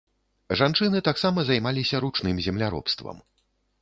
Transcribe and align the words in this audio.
Жанчыны 0.61 1.01
таксама 1.09 1.39
займаліся 1.49 2.01
ручным 2.07 2.43
земляробствам. 2.47 3.21